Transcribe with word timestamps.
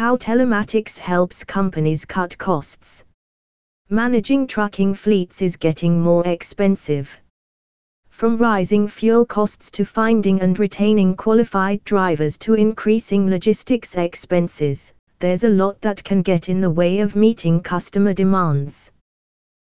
How 0.00 0.16
telematics 0.16 0.96
helps 0.96 1.44
companies 1.44 2.06
cut 2.06 2.38
costs. 2.38 3.04
Managing 3.90 4.46
trucking 4.46 4.94
fleets 4.94 5.42
is 5.42 5.58
getting 5.58 6.00
more 6.00 6.26
expensive. 6.26 7.20
From 8.08 8.38
rising 8.38 8.88
fuel 8.88 9.26
costs 9.26 9.70
to 9.72 9.84
finding 9.84 10.40
and 10.40 10.58
retaining 10.58 11.16
qualified 11.16 11.84
drivers 11.84 12.38
to 12.38 12.54
increasing 12.54 13.28
logistics 13.28 13.94
expenses, 13.94 14.94
there's 15.18 15.44
a 15.44 15.50
lot 15.50 15.78
that 15.82 16.02
can 16.02 16.22
get 16.22 16.48
in 16.48 16.62
the 16.62 16.70
way 16.70 17.00
of 17.00 17.14
meeting 17.14 17.60
customer 17.60 18.14
demands. 18.14 18.90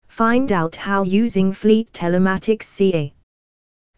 Find 0.09 0.51
out 0.51 0.75
how 0.75 1.01
using 1.01 1.51
Fleet 1.51 1.91
Telematics 1.91 2.65
CA. 2.65 3.11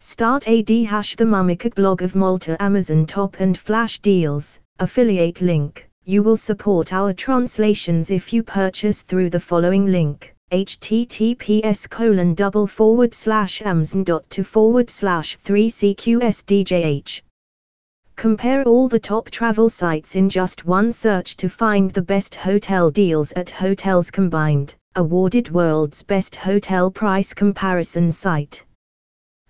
Start 0.00 0.48
AD 0.48 0.70
hash 0.70 1.14
the 1.14 1.26
Mummicat 1.26 1.74
blog 1.74 2.00
of 2.00 2.14
Malta 2.14 2.56
Amazon 2.58 3.04
top 3.04 3.38
and 3.38 3.58
flash 3.58 3.98
deals, 3.98 4.60
affiliate 4.78 5.42
link. 5.42 5.90
You 6.04 6.24
will 6.24 6.36
support 6.36 6.92
our 6.92 7.12
translations 7.12 8.10
if 8.10 8.32
you 8.32 8.42
purchase 8.42 9.02
through 9.02 9.30
the 9.30 9.38
following 9.38 9.86
link 9.86 10.34
https 10.50 11.88
colon 11.88 12.34
double 12.34 12.66
forward 12.66 13.14
slash 13.14 13.62
dot 14.04 14.28
to 14.28 14.42
forward 14.42 14.90
slash 14.90 15.38
3cqsdjh. 15.38 17.22
Compare 18.16 18.64
all 18.64 18.88
the 18.88 18.98
top 18.98 19.30
travel 19.30 19.70
sites 19.70 20.16
in 20.16 20.28
just 20.28 20.66
one 20.66 20.90
search 20.90 21.36
to 21.36 21.48
find 21.48 21.90
the 21.92 22.02
best 22.02 22.34
hotel 22.34 22.90
deals 22.90 23.32
at 23.32 23.48
Hotels 23.48 24.10
Combined, 24.10 24.74
awarded 24.96 25.50
world's 25.52 26.02
best 26.02 26.34
hotel 26.34 26.90
price 26.90 27.32
comparison 27.32 28.10
site. 28.10 28.66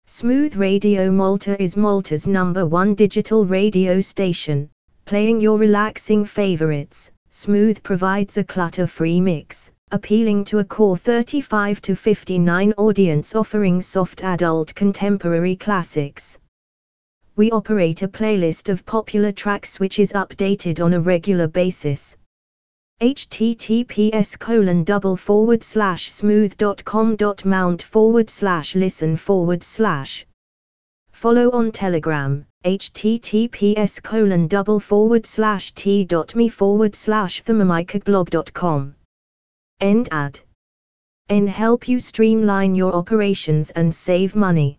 Smooth 0.05 0.57
Radio 0.57 1.11
Malta 1.11 1.59
is 1.59 1.75
Malta's 1.75 2.27
number 2.27 2.67
one 2.67 2.93
digital 2.93 3.45
radio 3.45 3.99
station 3.99 4.69
playing 5.09 5.41
your 5.41 5.57
relaxing 5.57 6.23
favorites, 6.23 7.11
Smooth 7.31 7.81
provides 7.81 8.37
a 8.37 8.43
clutter-free 8.43 9.19
mix, 9.19 9.71
appealing 9.89 10.43
to 10.43 10.59
a 10.59 10.63
core 10.63 10.95
35 10.95 11.81
to 11.81 11.95
59 11.95 12.73
audience 12.77 13.33
offering 13.33 13.81
soft 13.81 14.23
adult 14.23 14.75
contemporary 14.75 15.55
classics. 15.55 16.37
We 17.35 17.49
operate 17.49 18.03
a 18.03 18.07
playlist 18.07 18.69
of 18.69 18.85
popular 18.85 19.31
tracks 19.31 19.79
which 19.79 19.97
is 19.97 20.13
updated 20.13 20.79
on 20.79 20.93
a 20.93 21.01
regular 21.01 21.47
basis. 21.47 22.15
https 23.01 24.37
colon 24.37 24.83
double 24.83 25.17
forward 25.17 25.63
slash 25.63 26.11
smooth.com 26.11 27.15
dot 27.15 27.43
mount 27.45 27.81
forward 27.81 28.29
slash 28.29 28.75
listen 28.75 29.15
forward 29.15 29.63
slash 29.63 30.27
Follow 31.11 31.49
on 31.49 31.71
Telegram, 31.71 32.45
https 32.65 34.03
colon 34.03 34.45
double 34.45 34.81
forward 34.81 35.25
slash 35.25 35.71
t.me 35.71 36.49
forward 36.49 36.93
slash 36.93 37.41
thermomicblog.com. 37.45 38.95
End 39.79 40.09
ad. 40.11 40.41
N 41.29 41.47
help 41.47 41.87
you 41.87 42.01
streamline 42.01 42.75
your 42.75 42.91
operations 42.93 43.71
and 43.71 43.95
save 43.95 44.35
money. 44.35 44.77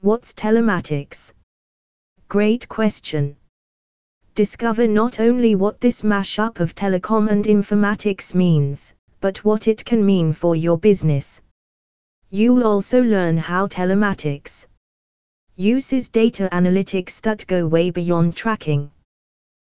What's 0.00 0.32
telematics? 0.32 1.32
Great 2.28 2.68
question. 2.68 3.36
Discover 4.36 4.86
not 4.86 5.18
only 5.18 5.56
what 5.56 5.80
this 5.80 6.02
mashup 6.02 6.60
of 6.60 6.76
telecom 6.76 7.28
and 7.28 7.44
informatics 7.46 8.32
means, 8.32 8.94
but 9.20 9.38
what 9.38 9.66
it 9.66 9.84
can 9.84 10.06
mean 10.06 10.32
for 10.32 10.54
your 10.54 10.78
business. 10.78 11.42
You'll 12.30 12.64
also 12.64 13.02
learn 13.02 13.38
how 13.38 13.66
telematics 13.66 14.66
uses 15.56 16.08
data 16.08 16.48
analytics 16.52 17.20
that 17.22 17.46
go 17.46 17.66
way 17.66 17.90
beyond 17.90 18.36
tracking, 18.36 18.90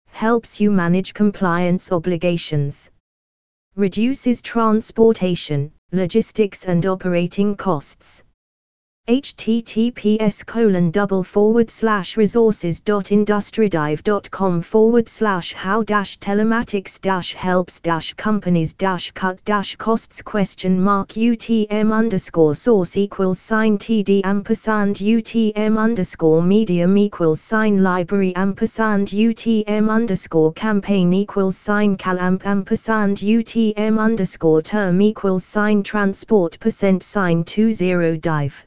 helps 0.07 0.59
you 0.59 0.69
manage 0.69 1.13
compliance 1.13 1.91
obligations, 1.91 2.91
reduces 3.75 4.41
transportation, 4.41 5.71
logistics 5.91 6.65
and 6.65 6.85
operating 6.85 7.55
costs 7.55 8.24
https 9.07 10.43
colon 10.47 10.89
double 10.89 11.23
forward 11.23 11.69
slash 11.69 12.17
resources 12.17 12.79
dot 12.79 13.11
industrydive 13.11 14.01
dot 14.01 14.27
com 14.31 14.59
forward 14.63 15.07
slash 15.07 15.53
how 15.53 15.83
dash 15.83 16.17
telematics 16.17 16.99
dash 16.99 17.35
helps 17.35 17.79
dash 17.79 18.15
companies 18.15 18.73
dash 18.73 19.11
cut 19.11 19.39
dash 19.45 19.75
costs 19.75 20.23
question 20.23 20.81
mark 20.81 21.09
utm 21.09 21.93
underscore 21.93 22.55
source 22.55 22.97
equals 22.97 23.37
sign 23.37 23.77
td 23.77 24.21
ampersand 24.23 24.95
utm 24.95 25.77
underscore 25.77 26.41
medium 26.41 26.97
equals 26.97 27.39
sign 27.39 27.83
library 27.83 28.35
ampersand 28.35 29.09
utm 29.09 29.87
underscore 29.87 30.51
campaign 30.53 31.13
equals 31.13 31.55
sign 31.55 31.95
calamp 31.95 32.43
ampersand 32.43 33.17
utm 33.17 33.99
underscore 33.99 34.63
term 34.63 34.99
equals 34.99 35.45
sign 35.45 35.83
transport 35.83 36.59
percent 36.59 37.03
sign 37.03 37.43
20 37.43 38.17
dive 38.17 38.65